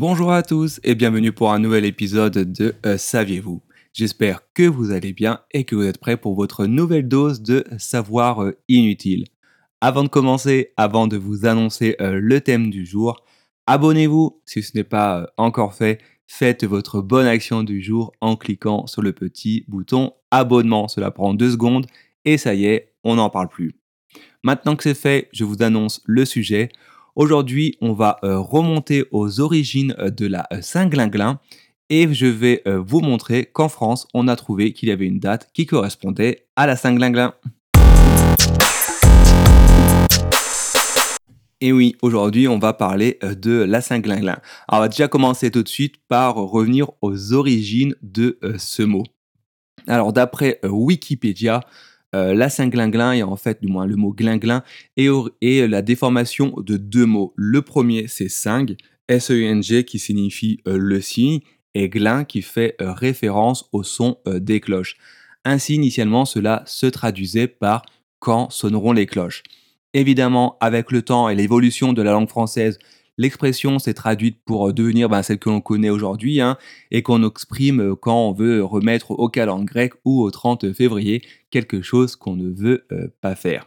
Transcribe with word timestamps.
Bonjour 0.00 0.30
à 0.30 0.44
tous 0.44 0.78
et 0.84 0.94
bienvenue 0.94 1.32
pour 1.32 1.52
un 1.52 1.58
nouvel 1.58 1.84
épisode 1.84 2.52
de 2.52 2.76
euh, 2.86 2.96
Saviez-vous? 2.96 3.64
J'espère 3.92 4.42
que 4.54 4.62
vous 4.62 4.92
allez 4.92 5.12
bien 5.12 5.40
et 5.50 5.64
que 5.64 5.74
vous 5.74 5.82
êtes 5.82 5.98
prêts 5.98 6.16
pour 6.16 6.36
votre 6.36 6.66
nouvelle 6.66 7.08
dose 7.08 7.42
de 7.42 7.64
savoir 7.78 8.44
euh, 8.44 8.56
inutile. 8.68 9.24
Avant 9.80 10.04
de 10.04 10.08
commencer, 10.08 10.72
avant 10.76 11.08
de 11.08 11.16
vous 11.16 11.46
annoncer 11.46 11.96
euh, 12.00 12.20
le 12.22 12.40
thème 12.40 12.70
du 12.70 12.86
jour, 12.86 13.24
abonnez-vous 13.66 14.40
si 14.46 14.62
ce 14.62 14.76
n'est 14.76 14.84
pas 14.84 15.32
encore 15.36 15.74
fait. 15.74 16.00
Faites 16.28 16.62
votre 16.62 17.02
bonne 17.02 17.26
action 17.26 17.64
du 17.64 17.82
jour 17.82 18.12
en 18.20 18.36
cliquant 18.36 18.86
sur 18.86 19.02
le 19.02 19.12
petit 19.12 19.64
bouton 19.66 20.12
abonnement. 20.30 20.86
Cela 20.86 21.10
prend 21.10 21.34
deux 21.34 21.50
secondes 21.50 21.86
et 22.24 22.38
ça 22.38 22.54
y 22.54 22.66
est, 22.66 22.92
on 23.02 23.16
n'en 23.16 23.30
parle 23.30 23.48
plus. 23.48 23.74
Maintenant 24.44 24.76
que 24.76 24.84
c'est 24.84 24.94
fait, 24.94 25.28
je 25.32 25.42
vous 25.42 25.60
annonce 25.60 26.02
le 26.04 26.24
sujet. 26.24 26.68
Aujourd'hui, 27.18 27.76
on 27.80 27.94
va 27.94 28.20
euh, 28.22 28.38
remonter 28.38 29.04
aux 29.10 29.40
origines 29.40 29.92
euh, 29.98 30.08
de 30.08 30.28
la 30.28 30.46
euh, 30.52 30.62
Saint-Glinglin 30.62 31.40
et 31.90 32.06
je 32.14 32.26
vais 32.26 32.62
vous 32.66 33.00
montrer 33.00 33.46
qu'en 33.46 33.68
France, 33.70 34.06
on 34.12 34.28
a 34.28 34.36
trouvé 34.36 34.74
qu'il 34.74 34.90
y 34.90 34.92
avait 34.92 35.06
une 35.06 35.18
date 35.18 35.50
qui 35.54 35.64
correspondait 35.64 36.46
à 36.54 36.66
la 36.66 36.76
Saint-Glinglin. 36.76 37.32
Et 41.62 41.72
oui, 41.72 41.96
aujourd'hui, 42.02 42.46
on 42.46 42.58
va 42.58 42.74
parler 42.74 43.18
de 43.22 43.62
la 43.62 43.80
Saint-Glinglin. 43.80 44.36
Alors, 44.68 44.80
on 44.80 44.80
va 44.80 44.88
déjà 44.88 45.08
commencer 45.08 45.50
tout 45.50 45.62
de 45.62 45.68
suite 45.68 45.94
par 46.08 46.34
revenir 46.34 46.90
aux 47.00 47.32
origines 47.32 47.94
de 48.02 48.38
ce 48.58 48.82
mot. 48.82 49.04
Alors, 49.86 50.12
d'après 50.12 50.60
Wikipédia, 50.62 51.62
euh, 52.14 52.34
la 52.34 52.48
Saint-Glinglin 52.48 53.12
et 53.12 53.22
en 53.22 53.36
fait, 53.36 53.60
du 53.60 53.68
moins 53.68 53.86
le 53.86 53.96
mot 53.96 54.12
glinglin 54.12 54.62
et, 54.96 55.66
la 55.66 55.82
déformation 55.82 56.54
de 56.58 56.76
deux 56.76 57.06
mots. 57.06 57.34
Le 57.36 57.62
premier, 57.62 58.06
c'est 58.08 58.28
sing, 58.28 58.76
S-E-N-G, 59.08 59.84
qui 59.84 59.98
signifie 59.98 60.60
euh, 60.66 60.78
le 60.78 61.00
signe, 61.00 61.40
et 61.74 61.88
glin, 61.88 62.24
qui 62.24 62.42
fait 62.42 62.76
euh, 62.80 62.92
référence 62.92 63.68
au 63.72 63.82
son 63.82 64.16
des 64.26 64.60
cloches. 64.60 64.96
Ainsi, 65.44 65.74
initialement, 65.74 66.24
cela 66.24 66.62
se 66.66 66.86
traduisait 66.86 67.46
par 67.46 67.82
quand 68.18 68.50
sonneront 68.50 68.92
les 68.92 69.06
cloches. 69.06 69.42
Évidemment, 69.94 70.56
avec 70.60 70.90
le 70.90 71.02
temps 71.02 71.28
et 71.28 71.34
l'évolution 71.34 71.92
de 71.92 72.02
la 72.02 72.12
langue 72.12 72.28
française, 72.28 72.78
L'expression 73.18 73.80
s'est 73.80 73.94
traduite 73.94 74.38
pour 74.44 74.68
euh, 74.68 74.72
devenir 74.72 75.08
ben, 75.08 75.22
celle 75.22 75.38
que 75.38 75.50
l'on 75.50 75.60
connaît 75.60 75.90
aujourd'hui 75.90 76.40
hein, 76.40 76.56
et 76.92 77.02
qu'on 77.02 77.28
exprime 77.28 77.80
euh, 77.80 77.96
quand 77.96 78.28
on 78.28 78.32
veut 78.32 78.64
remettre 78.64 79.10
au 79.10 79.28
calendrier 79.28 79.58
grec 79.58 79.92
ou 80.04 80.22
au 80.22 80.30
30 80.30 80.72
février 80.72 81.22
quelque 81.50 81.82
chose 81.82 82.14
qu'on 82.14 82.36
ne 82.36 82.48
veut 82.48 82.86
euh, 82.92 83.08
pas 83.20 83.34
faire. 83.34 83.66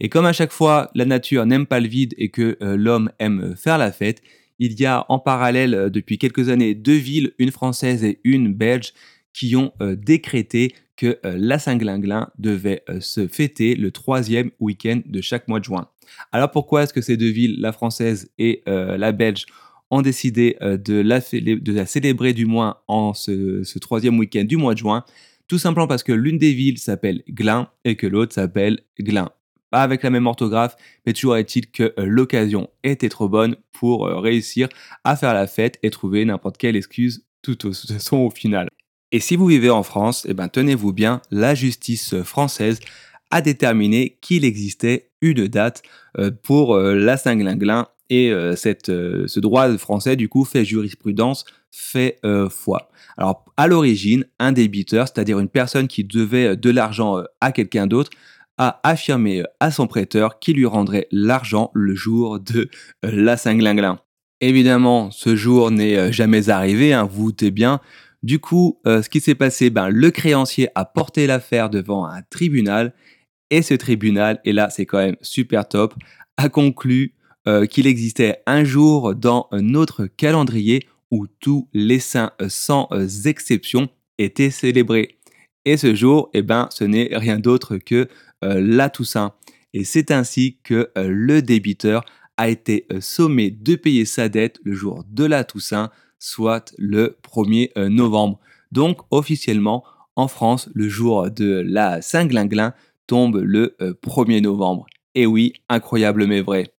Et 0.00 0.08
comme 0.08 0.24
à 0.24 0.32
chaque 0.32 0.52
fois 0.52 0.90
la 0.94 1.04
nature 1.04 1.44
n'aime 1.44 1.66
pas 1.66 1.80
le 1.80 1.88
vide 1.88 2.14
et 2.16 2.30
que 2.30 2.56
l'homme 2.60 3.10
aime 3.18 3.54
faire 3.56 3.76
la 3.76 3.92
fête, 3.92 4.22
il 4.58 4.80
y 4.80 4.86
a 4.86 5.04
en 5.10 5.18
parallèle 5.18 5.90
depuis 5.90 6.16
quelques 6.16 6.48
années 6.48 6.74
deux 6.74 6.96
villes, 6.96 7.32
une 7.38 7.50
française 7.50 8.04
et 8.04 8.20
une 8.24 8.54
belge, 8.54 8.94
qui 9.34 9.56
ont 9.56 9.72
décrété 9.80 10.74
que 10.96 11.18
la 11.24 11.58
Saint-Glinglin 11.58 12.30
devait 12.38 12.82
se 13.00 13.26
fêter 13.26 13.74
le 13.74 13.90
troisième 13.90 14.52
week-end 14.60 15.00
de 15.04 15.20
chaque 15.20 15.48
mois 15.48 15.58
de 15.58 15.64
juin. 15.64 15.88
Alors 16.32 16.50
pourquoi 16.50 16.82
est-ce 16.82 16.92
que 16.92 17.00
ces 17.00 17.16
deux 17.16 17.30
villes, 17.30 17.60
la 17.60 17.72
française 17.72 18.30
et 18.38 18.62
euh, 18.68 18.96
la 18.96 19.12
belge, 19.12 19.46
ont 19.90 20.02
décidé 20.02 20.56
euh, 20.60 20.76
de, 20.76 21.00
la 21.00 21.86
célébrer 21.86 22.32
du 22.34 22.46
moins 22.46 22.76
en 22.88 23.14
ce, 23.14 23.78
troisième 23.78 24.18
week-end 24.18 24.44
du 24.44 24.56
mois 24.56 24.74
de 24.74 24.78
juin? 24.78 25.04
Tout 25.46 25.58
simplement 25.58 25.86
parce 25.86 26.02
que 26.02 26.12
l'une 26.12 26.38
des 26.38 26.52
villes 26.52 26.78
s'appelle 26.78 27.22
Glin 27.30 27.70
et 27.84 27.96
que 27.96 28.06
l'autre 28.06 28.34
s'appelle 28.34 28.80
Glin. 29.00 29.30
Pas 29.70 29.82
avec 29.82 30.02
la 30.02 30.10
même 30.10 30.26
orthographe, 30.26 30.76
mais 31.06 31.12
toujours 31.12 31.36
est-il 31.36 31.70
que 31.70 31.94
euh, 31.98 32.04
l'occasion 32.04 32.68
était 32.84 33.08
trop 33.08 33.28
bonne 33.28 33.56
pour 33.72 34.06
réussir 34.06 34.68
à 35.04 35.16
faire 35.16 35.34
la 35.34 35.46
fête 35.46 35.78
et 35.82 35.90
trouver 35.90 36.24
n'importe 36.24 36.58
quelle 36.58 36.76
excuse 36.76 37.24
tout 37.42 37.66
au, 37.66 37.72
son 37.72 38.16
au 38.26 38.30
final. 38.30 38.68
Et 39.10 39.20
si 39.20 39.36
vous 39.36 39.46
vivez 39.46 39.70
en 39.70 39.82
France, 39.82 40.26
eh 40.28 40.34
ben, 40.34 40.48
tenez-vous 40.48 40.92
bien, 40.92 41.22
la 41.30 41.54
justice 41.54 42.20
française 42.22 42.78
a 43.30 43.40
déterminé 43.40 44.18
qu'il 44.20 44.44
existait 44.44 45.10
une 45.20 45.48
date 45.48 45.82
euh, 46.18 46.30
pour 46.42 46.74
euh, 46.74 46.94
la 46.94 47.16
Saint-Glinglin 47.16 47.86
et 48.10 48.30
euh, 48.30 48.56
cette, 48.56 48.86
ce 48.86 49.40
droit 49.40 49.76
français 49.76 50.16
du 50.16 50.28
coup 50.28 50.44
fait 50.44 50.64
jurisprudence 50.64 51.44
fait 51.70 52.18
foi. 52.50 52.90
Alors 53.18 53.44
à 53.58 53.66
l'origine, 53.66 54.24
un 54.38 54.52
débiteur, 54.52 55.06
c'est-à-dire 55.06 55.38
une 55.38 55.50
personne 55.50 55.86
qui 55.86 56.02
devait 56.02 56.56
de 56.56 56.70
l'argent 56.70 57.22
à 57.42 57.52
quelqu'un 57.52 57.86
d'autre, 57.86 58.10
a 58.56 58.80
affirmé 58.82 59.42
à 59.60 59.70
son 59.70 59.86
prêteur 59.86 60.38
qu'il 60.38 60.56
lui 60.56 60.64
rendrait 60.64 61.06
l'argent 61.12 61.70
le 61.74 61.94
jour 61.94 62.40
de 62.40 62.70
la 63.02 63.36
Saint-Glinglin. 63.36 64.00
Évidemment, 64.40 65.10
ce 65.10 65.36
jour 65.36 65.70
n'est 65.70 66.10
jamais 66.10 66.48
arrivé, 66.48 66.94
hein, 66.94 67.04
vous 67.04 67.24
vous 67.24 67.30
doutez 67.32 67.50
bien. 67.50 67.80
Du 68.22 68.38
coup, 68.38 68.80
ce 68.86 69.08
qui 69.10 69.20
s'est 69.20 69.34
passé, 69.34 69.68
ben, 69.68 69.90
le 69.90 70.10
créancier 70.10 70.68
a 70.74 70.86
porté 70.86 71.26
l'affaire 71.26 71.68
devant 71.68 72.06
un 72.06 72.22
tribunal 72.30 72.94
et 73.50 73.62
ce 73.62 73.74
tribunal, 73.74 74.40
et 74.44 74.52
là 74.52 74.70
c'est 74.70 74.86
quand 74.86 74.98
même 74.98 75.16
super 75.22 75.68
top, 75.68 75.94
a 76.36 76.48
conclu 76.48 77.14
euh, 77.48 77.64
qu'il 77.64 77.86
existait 77.86 78.42
un 78.46 78.62
jour 78.62 79.14
dans 79.14 79.48
notre 79.52 80.06
calendrier 80.06 80.86
où 81.10 81.26
tous 81.40 81.66
les 81.72 81.98
saints 81.98 82.32
euh, 82.42 82.48
sans 82.50 82.88
euh, 82.92 83.06
exception 83.24 83.88
étaient 84.18 84.50
célébrés. 84.50 85.16
Et 85.64 85.78
ce 85.78 85.94
jour, 85.94 86.28
eh 86.34 86.42
ben, 86.42 86.68
ce 86.70 86.84
n'est 86.84 87.08
rien 87.12 87.38
d'autre 87.38 87.76
que 87.76 88.08
la 88.40 88.88
Toussaint. 88.88 89.34
Et 89.74 89.84
c'est 89.84 90.10
ainsi 90.12 90.58
que 90.62 90.90
le 90.96 91.42
débiteur 91.42 92.04
a 92.36 92.48
été 92.48 92.86
sommé 93.00 93.50
de 93.50 93.74
payer 93.74 94.04
sa 94.04 94.28
dette 94.28 94.60
le 94.62 94.72
jour 94.72 95.04
de 95.10 95.24
la 95.24 95.44
Toussaint, 95.44 95.90
soit 96.18 96.72
le 96.78 97.18
1er 97.22 97.88
novembre. 97.88 98.40
Donc 98.72 99.00
officiellement, 99.10 99.84
en 100.16 100.26
France, 100.26 100.70
le 100.72 100.88
jour 100.88 101.30
de 101.30 101.62
la 101.66 102.00
Saint-Glinglin 102.00 102.72
tombe 103.08 103.38
le 103.38 103.76
1er 103.80 104.36
euh, 104.36 104.40
novembre. 104.40 104.86
Et 105.16 105.26
oui, 105.26 105.54
incroyable 105.68 106.26
mais 106.26 106.42
vrai. 106.42 106.72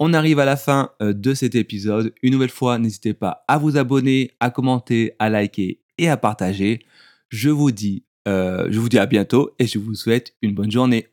On 0.00 0.14
arrive 0.14 0.40
à 0.40 0.44
la 0.44 0.56
fin 0.56 0.90
euh, 1.00 1.12
de 1.12 1.34
cet 1.34 1.54
épisode. 1.54 2.12
Une 2.22 2.32
nouvelle 2.32 2.50
fois, 2.50 2.78
n'hésitez 2.78 3.14
pas 3.14 3.44
à 3.46 3.58
vous 3.58 3.76
abonner, 3.76 4.32
à 4.40 4.50
commenter, 4.50 5.12
à 5.20 5.28
liker 5.28 5.78
et 5.98 6.08
à 6.08 6.16
partager. 6.16 6.80
Je 7.28 7.50
vous 7.50 7.70
dis, 7.70 8.04
euh, 8.26 8.66
je 8.70 8.80
vous 8.80 8.88
dis 8.88 8.98
à 8.98 9.06
bientôt 9.06 9.50
et 9.58 9.66
je 9.66 9.78
vous 9.78 9.94
souhaite 9.94 10.34
une 10.42 10.54
bonne 10.54 10.70
journée. 10.70 11.06